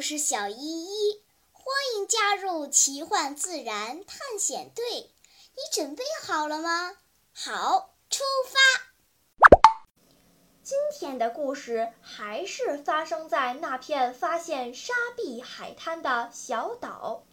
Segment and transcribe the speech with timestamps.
[0.00, 1.20] 我是小依依，
[1.52, 4.82] 欢迎加入奇幻自然探险队。
[5.52, 6.96] 你准备好了吗？
[7.34, 9.60] 好，出发！
[10.62, 17.24] 今天的故事还是发生在那片发现沙壁海滩的小岛。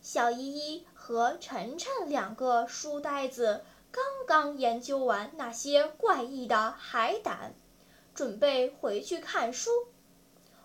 [0.00, 7.56] 小依依和晨晨两个书呆子刚刚研究完那些怪异的海胆，
[8.14, 9.72] 准备回去看书。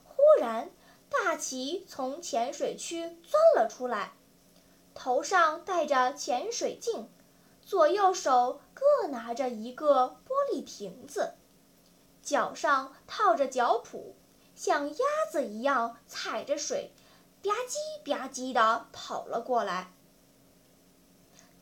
[0.04, 0.70] 忽然，
[1.10, 4.14] 大奇从潜水区钻了出来，
[4.94, 7.10] 头上戴着潜水镜，
[7.66, 11.34] 左右手各拿着一个玻璃瓶子，
[12.22, 14.14] 脚上套着脚蹼，
[14.56, 16.92] 像鸭子一样踩着水，
[17.42, 19.94] 吧唧吧唧地跑了过来。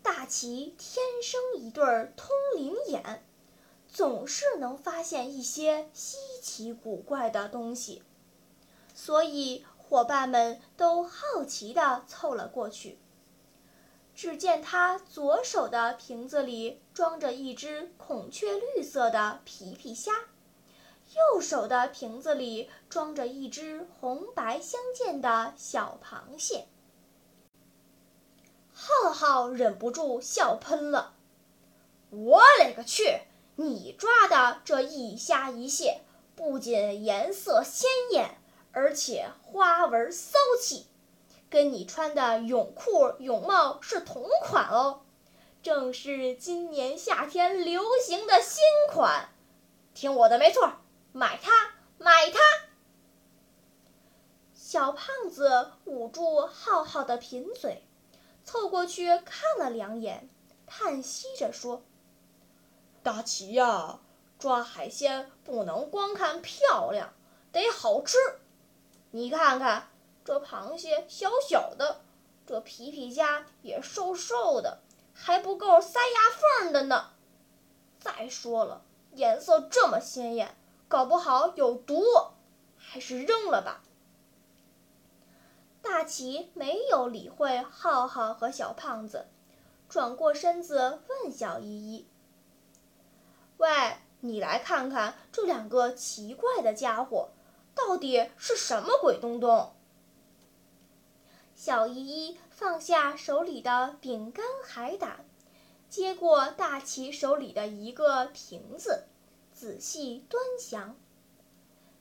[0.02, 1.84] 大奇天生一对
[2.16, 3.26] 通灵眼，
[3.88, 8.04] 总是能发现一些稀奇古怪的东西。
[8.96, 12.98] 所以，伙伴们都好奇地凑了过去。
[14.16, 20.14] 只见他左手的瓶子里装着一只孔雀绿色的皮皮虾，
[21.34, 26.70] 右手的瓶子里装着一只红白相间的小螃蟹。
[28.72, 31.14] 浩浩忍不住笑喷了
[32.12, 33.22] ：“我勒个去！
[33.58, 36.02] 你抓的这一虾一蟹，
[36.36, 38.38] 不仅颜色鲜艳。”
[38.76, 40.88] 而且花纹骚气，
[41.50, 45.04] 跟你穿的泳裤泳帽是同款哦，
[45.64, 49.30] 正是今年夏天流行的新款。
[49.94, 50.74] 听我的没错，
[51.14, 52.40] 买它，买它！
[54.54, 57.82] 小胖子捂住浩浩的贫嘴，
[58.44, 60.28] 凑过去看了两眼，
[60.68, 61.82] 叹息着说
[63.02, 64.02] ：“大奇呀，
[64.38, 67.14] 抓海鲜不能光看漂亮，
[67.54, 68.18] 得好吃。”
[69.16, 69.88] 你看看，
[70.26, 72.02] 这螃蟹小小的，
[72.46, 74.80] 这皮皮虾也瘦瘦的，
[75.14, 77.12] 还不够塞牙缝的呢。
[77.98, 78.82] 再说了，
[79.14, 80.58] 颜色这么鲜艳，
[80.90, 82.04] 搞不好有毒，
[82.76, 83.84] 还是扔了吧。
[85.82, 89.28] 大奇没有理会浩浩和小胖子，
[89.88, 92.06] 转过身子问小依依
[93.56, 93.70] ：“喂，
[94.20, 97.30] 你来看看这两个奇怪的家伙。”
[97.76, 99.74] 到底是什么鬼东东？
[101.54, 105.26] 小依依放下手里的饼干海胆，
[105.90, 109.06] 接过大奇手里的一个瓶子，
[109.54, 110.96] 仔细端详。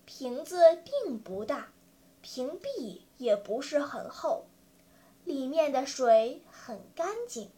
[0.06, 1.72] 瓶子并不大，
[2.20, 4.46] 瓶壁也不是很厚，
[5.24, 7.50] 里面的水很干净，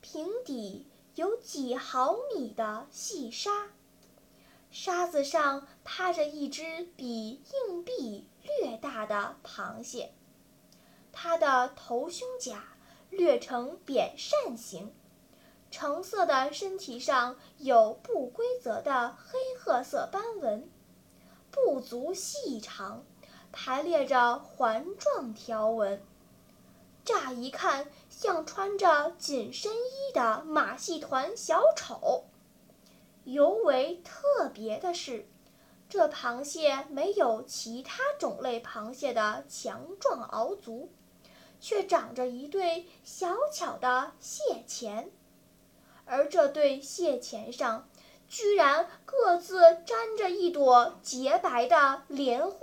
[0.00, 3.70] 瓶底有几毫米的细沙。
[4.70, 10.12] 沙子上趴着一只比硬币略大的螃蟹，
[11.12, 12.62] 它的头胸甲
[13.10, 14.94] 略呈扁扇形，
[15.72, 20.70] 橙色的身体上有不规则的黑褐色斑纹，
[21.50, 23.04] 步足细长，
[23.50, 26.00] 排列着环状条纹，
[27.04, 32.29] 乍一看像穿着紧身衣的马戏团小丑。
[33.24, 35.26] 尤为特别的是，
[35.88, 40.90] 这螃蟹没有其他种类螃蟹的强壮螯足，
[41.60, 45.10] 却长着一对小巧的蟹钳，
[46.04, 47.88] 而这对蟹钳上
[48.28, 52.58] 居然各自粘着一朵洁白的莲花。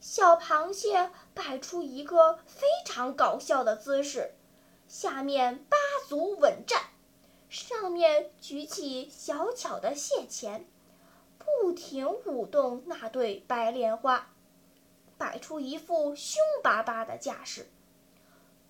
[0.00, 4.34] 小螃蟹摆出一个非常搞笑的姿势，
[4.86, 5.76] 下面八
[6.08, 6.93] 足稳站。
[7.54, 10.66] 上面举起小巧的蟹钳，
[11.38, 14.34] 不停舞动那对白莲花，
[15.16, 17.70] 摆出一副凶巴巴的架势，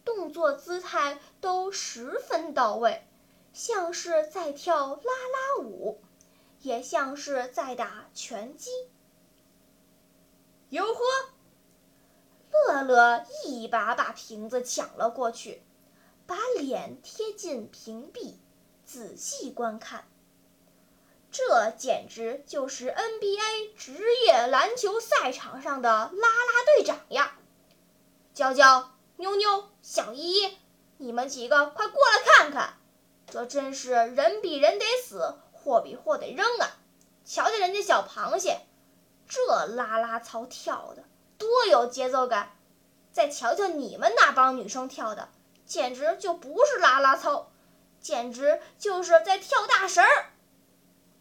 [0.04, 3.06] 动作姿态都十分到位，
[3.54, 6.02] 像是在跳啦啦舞，
[6.60, 8.70] 也像是在打拳击。
[10.68, 11.00] 哟呵！
[12.50, 15.62] 乐乐一把把瓶子抢了过去，
[16.26, 18.38] 把脸贴近瓶壁。
[18.84, 20.04] 仔细观看，
[21.30, 27.38] 这简直就是 NBA 职业篮球赛场上的啦啦队长呀！
[28.32, 30.58] 娇娇、妞妞、小依依，
[30.98, 32.74] 你们几个快过来看看，
[33.26, 36.76] 这真是人比人得死，货比货得扔啊！
[37.24, 38.60] 瞧瞧人家小螃蟹，
[39.26, 41.04] 这啦啦操跳的
[41.38, 42.56] 多有节奏感，
[43.12, 45.30] 再瞧瞧你们那帮女生跳的，
[45.64, 47.50] 简直就不是啦啦操。
[48.04, 50.30] 简直就是在跳大神儿！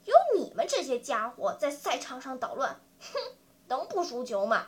[0.04, 3.20] 有你们这些家伙在赛场上捣乱，哼，
[3.68, 4.68] 能不输球吗？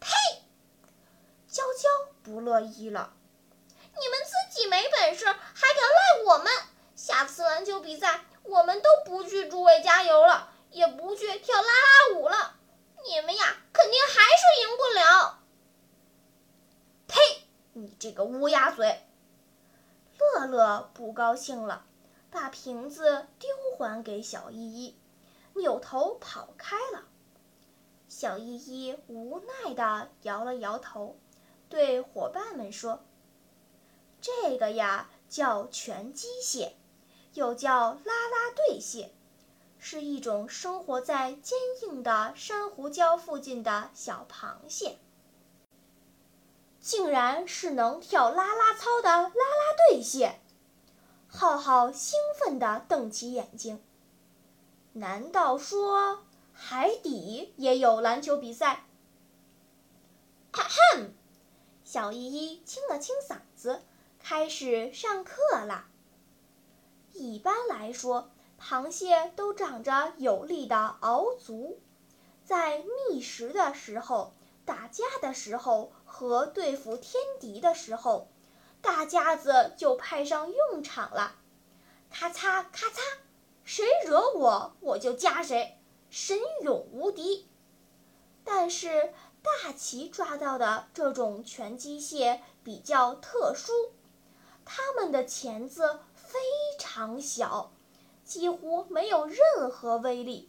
[0.00, 0.08] 呸
[1.46, 1.88] 娇娇
[2.24, 3.14] 不乐意了
[3.70, 6.52] ：“你们自己没本事，还敢赖我们？
[6.96, 12.56] 下次篮球比赛，我们都不去诸位加油了，也不去跳啦啦舞了。
[13.04, 15.38] 你们呀，肯定还是赢不了。”
[17.06, 17.20] 呸！
[17.74, 19.06] 你这个乌鸦嘴！
[20.34, 21.84] 乐乐不高兴了，
[22.30, 24.96] 把瓶子丢还给小依依，
[25.54, 27.04] 扭头跑开了。
[28.08, 31.18] 小依依无奈地摇了摇头，
[31.68, 33.02] 对伙伴们说
[34.20, 36.76] ：“这个呀，叫拳击蟹，
[37.34, 39.12] 又叫啦啦队蟹，
[39.78, 44.98] 是一种生活在坚硬的珊瑚礁附近的小螃蟹。
[46.82, 50.38] 竟然是能跳啦啦操的啦啦队蟹！”
[51.26, 53.82] 浩浩兴奋地瞪起眼睛。
[54.92, 56.18] 难道说？
[56.52, 58.84] 海底也有篮球比赛。
[60.52, 61.14] 哈哼，
[61.82, 63.82] 小依依清了清嗓子，
[64.20, 65.88] 开始上课啦。
[67.14, 68.30] 一般来说，
[68.60, 71.80] 螃蟹都长着有力的螯足，
[72.44, 74.34] 在觅食的时候、
[74.66, 75.90] 打架的时候
[76.22, 78.28] 和对付天敌的时候，
[78.80, 81.34] 大家子就派上用场了。
[82.10, 83.00] 咔嚓咔嚓，
[83.64, 85.80] 谁惹我，我就夹谁。
[86.10, 87.48] 神勇无敌，
[88.44, 93.72] 但是大奇抓到的这种拳击蟹比较特殊，
[94.64, 96.38] 它们的钳子非
[96.78, 97.72] 常小，
[98.24, 100.48] 几乎没有任何威力。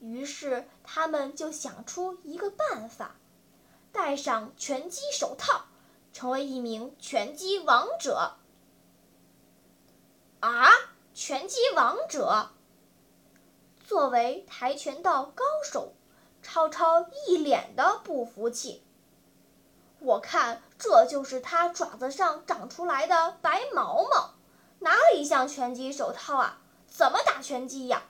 [0.00, 3.16] 于是他们就想出一个办法，
[3.92, 5.66] 戴上拳击手套，
[6.12, 8.36] 成为一名拳击王者。
[10.40, 10.68] 啊，
[11.14, 12.50] 拳击王者！
[13.84, 15.94] 作为跆拳道高手，
[16.42, 18.84] 超超一脸的不服气。
[19.98, 24.34] 我看这就是他爪子上长出来的白毛毛，
[24.78, 26.60] 哪里像拳击手套啊？
[26.86, 28.04] 怎么打拳击呀？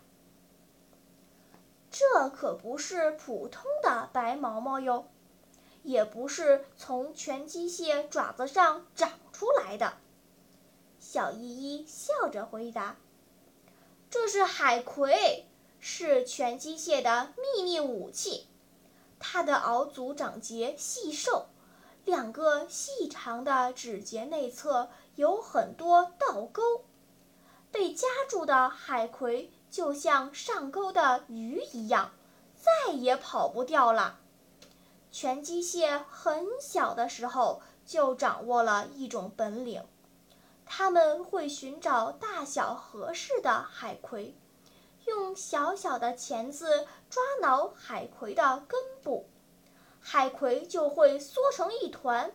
[1.90, 5.08] 这可不是普通的白毛毛哟，
[5.88, 9.94] 也不是从拳击蟹爪子上长出来的。
[11.00, 12.96] 小依依笑着回答
[14.10, 15.46] ：“这是海葵。”
[15.80, 18.48] 是拳击蟹的秘密武器，
[19.20, 21.46] 它的螯足长节细瘦，
[22.04, 26.84] 两个细长的指节内侧有很多倒钩，
[27.70, 32.10] 被夹住的海葵就像上钩的鱼一样，
[32.56, 34.18] 再也跑不掉了。
[35.10, 39.82] 拳击蟹很小的时候就掌握了一种本领，
[40.66, 44.36] 它们会寻找大小合适的海葵。
[45.06, 49.26] 用小小的钳子抓挠海葵的根部，
[50.00, 52.30] 海葵就会缩成一团，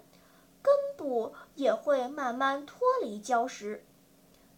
[0.63, 3.85] 根部也会慢慢脱离礁石。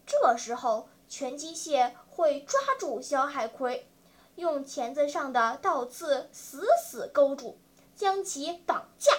[0.05, 3.89] 这时候，拳击蟹会抓住小海葵，
[4.35, 7.57] 用钳子上的倒刺死死勾住，
[7.95, 9.11] 将其绑架，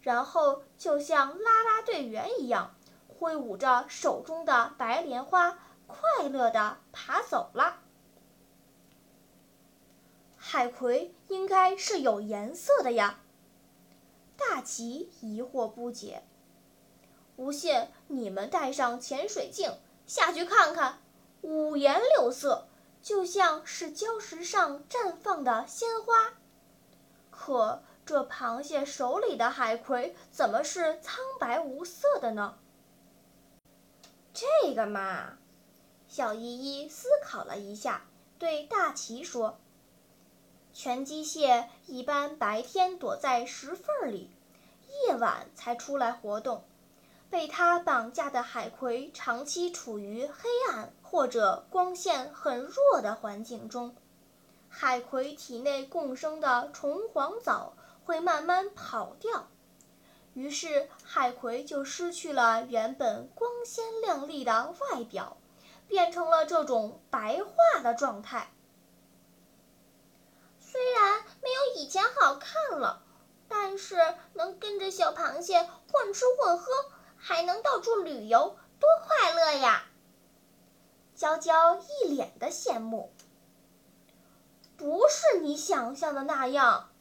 [0.00, 2.74] 然后就像啦啦队员一样，
[3.08, 7.78] 挥舞着手中的白莲花，快乐地爬走了。
[10.36, 13.20] 海葵应该是有颜色的呀。
[14.36, 16.24] 大奇疑惑不解。
[17.36, 21.00] 不信你们带上潜水镜下去看看，
[21.40, 22.66] 五颜六色，
[23.00, 26.34] 就像是礁石上绽放的鲜花。
[27.30, 32.58] 可这螃蟹手里的海葵怎么是苍白无色的呢？
[34.34, 35.38] 这个嘛，
[36.08, 36.40] 小依
[36.82, 38.04] 依思考了一下，
[38.38, 39.58] 对大奇说。
[40.72, 44.30] 拳击蟹一般白天躲在石缝里，
[45.06, 46.64] 夜晚才出来活动。
[47.30, 53.94] 被它绑架的海葵长期处于黑暗或者光线很弱的环境中，
[54.68, 59.48] 海葵体内共生的虫黄藻会慢慢跑掉，
[60.34, 65.36] 于是海葵就失去了原本光鲜亮丽的外表，
[65.88, 68.52] 变成了这种白化的状态。
[70.58, 73.02] 虽然没有以前好看了，
[73.46, 73.96] 但是
[74.32, 76.66] 能跟着小螃蟹混吃混喝，
[77.16, 79.84] 还能到处旅游，多快乐呀！
[81.14, 83.12] 娇娇一脸的羡慕。
[84.78, 86.91] 不是你想象的那样，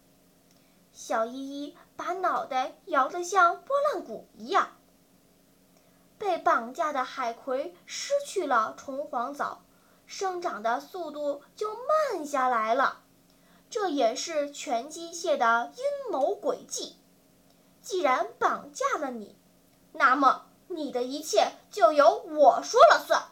[1.04, 4.78] 小依依把脑袋摇得像拨浪鼓一样。
[6.20, 9.64] 被绑架的海葵失去了虫黄藻，
[10.06, 13.02] 生长的速度就慢下来了。
[13.68, 16.98] 这也是拳击蟹的阴谋诡计。
[17.82, 19.36] 既然绑架了你，
[19.94, 23.24] 那么你的一切就由我说了算。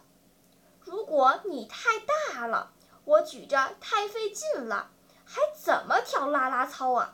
[0.79, 2.71] 如果你太大了，
[3.05, 4.89] 我举着太费劲了，
[5.23, 7.13] 还怎么跳啦啦操啊？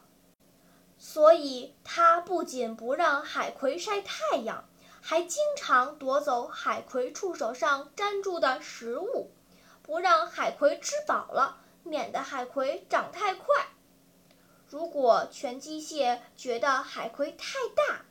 [0.98, 4.68] 所以，他不仅不让海葵晒太阳，
[5.02, 9.32] 还经常夺走海葵触手上粘住的食物，
[9.84, 13.68] 不让海葵吃饱了，免得海葵长太快。
[14.68, 18.06] 如果全机械觉得海葵太大，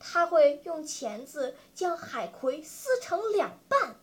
[0.00, 3.96] 他会用钳子将海葵撕成两半。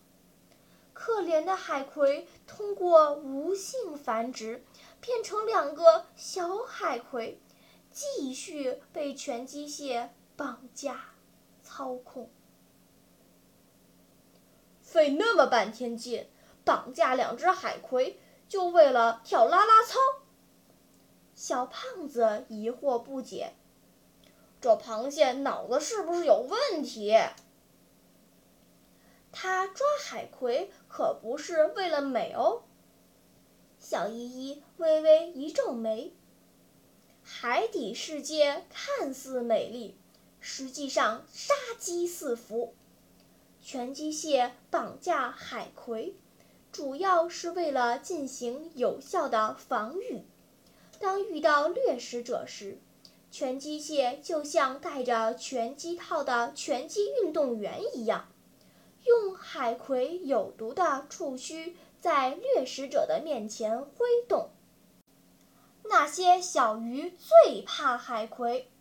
[0.94, 4.64] 可怜的海葵通过无性繁殖，
[5.02, 7.42] 变成两个小海葵。
[7.96, 11.14] 继续被全机械绑架、
[11.64, 12.30] 操控，
[14.82, 16.28] 费那么半天劲
[16.66, 19.98] 绑架两只海葵，就为了跳啦啦操。
[21.34, 23.54] 小胖子疑惑不解
[24.60, 27.18] ：“这螃蟹脑子是不是有问题？
[29.32, 32.64] 它抓海葵可不是为了美哦。”
[33.80, 36.14] 小依依微微一皱眉。
[37.48, 39.96] 海底世界看似美丽，
[40.40, 42.74] 实际上杀机四伏。
[43.62, 46.16] 全机械绑架海葵，
[46.72, 50.24] 主要是为了进行有效的防御。
[51.00, 52.80] 当遇到掠食者时，
[53.30, 58.28] 全机械就像戴着拳击套的拳击运动员一样，
[59.04, 64.50] 用海葵有毒的触须在掠食者的面前挥动。
[65.88, 68.72] 那些小鱼最怕海葵，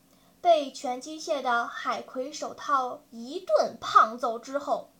[0.41, 4.91] 被全机械的海葵手套一顿胖揍之后，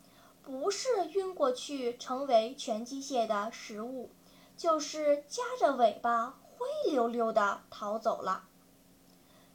[0.43, 4.11] 不是晕过去成为全机械的食物，
[4.57, 8.45] 就是夹着尾巴灰溜溜的逃走了。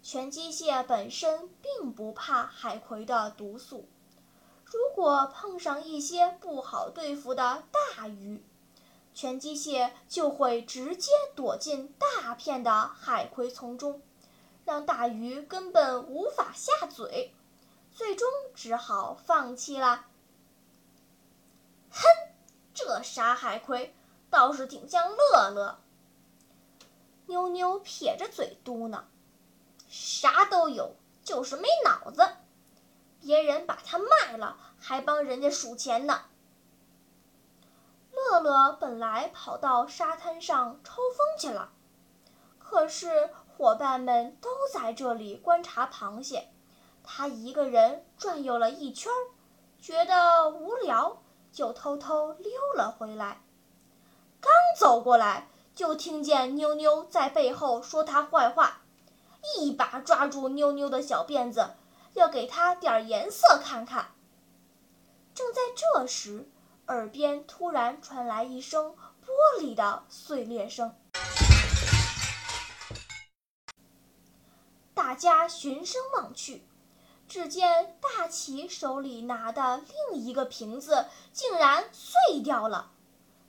[0.01, 3.87] 全机械本身并不怕海葵的毒素，
[4.65, 8.43] 如果碰上一些不好对付的大鱼。
[9.21, 14.01] 全机械就会直接躲进大片的海葵丛中，
[14.63, 17.33] 让大鱼根本无法下嘴，
[17.91, 20.05] 最终只好放弃了。
[21.91, 22.01] 哼，
[22.73, 23.93] 这傻海葵
[24.29, 25.81] 倒是挺像乐乐。
[27.25, 29.01] 妞妞撇着嘴嘟囔
[29.89, 30.95] ：“啥都有，
[31.25, 32.25] 就是没脑子。
[33.19, 36.21] 别人把它卖了，还帮人家数钱呢。”
[38.29, 41.71] 乐乐本来跑到沙滩上抽风去了，
[42.59, 46.47] 可是伙伴们都在这里观察螃蟹，
[47.03, 49.11] 他一个人转悠了一圈，
[49.81, 53.41] 觉得无聊，就偷偷溜了回来。
[54.39, 58.81] 刚走过来，就听见妞妞在背后说他坏话，
[59.57, 61.71] 一把抓住妞妞的小辫子，
[62.13, 64.11] 要给他点颜色看看。
[65.33, 66.47] 正在这时，
[66.89, 70.95] 耳边突然传来一声玻璃的碎裂声，
[74.95, 76.67] 大家循声望去，
[77.27, 82.89] 只见大奇手里拿的另一个瓶子竟然碎掉了，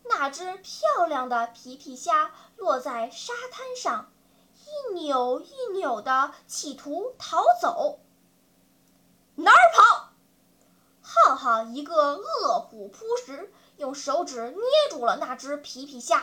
[0.04, 4.12] 那只漂亮的皮皮虾落在沙滩上，
[4.66, 8.00] 一扭一扭的，企图逃走。
[9.36, 10.10] 哪儿跑？
[11.64, 16.18] 一个饿虎扑食，用手指捏住了那只皮皮虾。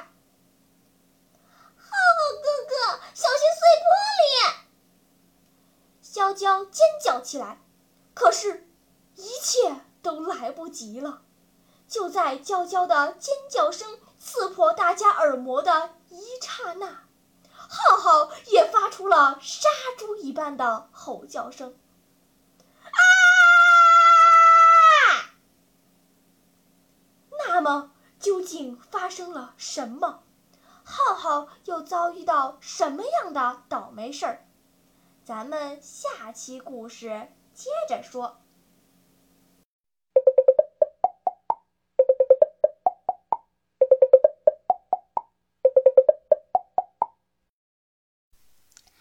[1.75, 2.75] 浩浩哥哥，
[3.13, 3.87] 小心碎玻
[4.21, 4.55] 璃！
[6.01, 7.61] 娇娇尖叫起来，
[8.13, 8.67] 可是，
[9.15, 11.21] 一切都来不及了。
[11.87, 17.03] 就在娇娇的尖叫声刺破大家耳膜的一刹那，
[17.51, 21.77] 浩浩也发出了杀猪一般的吼叫声。
[28.19, 30.23] 究竟发生了什么？
[30.83, 34.45] 浩浩又遭遇到什么样的倒霉事儿？
[35.25, 38.37] 咱们下期故事接着说。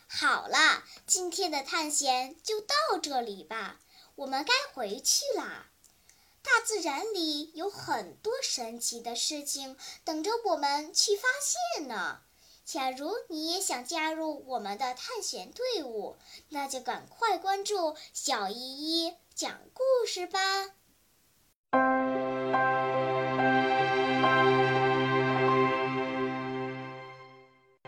[0.09, 3.79] 好了，今天的探险就到这里吧，
[4.17, 5.67] 我们该回去啦。
[6.47, 12.21] 大自然里有很多神奇的事情等着我们去发现呢。
[12.65, 16.17] 假如你也想加入我们的探险队伍
[16.49, 18.57] 那就赶快关注小依
[19.07, 20.71] 依讲故事吧。